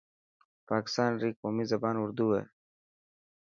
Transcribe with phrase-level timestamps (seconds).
[0.69, 2.43] پاڪستان ري قومي زبان اردو هي.